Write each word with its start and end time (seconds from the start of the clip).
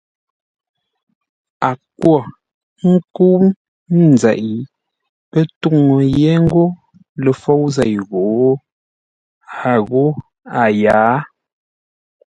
A 1.67 1.71
kwo 1.97 2.15
ńkə́u 2.93 3.33
nzeʼ 4.11 4.39
pə́ 5.29 5.43
tuŋu 5.59 5.95
yé 6.19 6.31
ńgó 6.43 6.63
ləfôu 7.23 7.63
zei 7.75 7.95
ghǒ, 8.07 8.23
a 9.71 9.71
ghó 9.87 10.03
a 10.61 10.63
yǎa. 10.81 11.17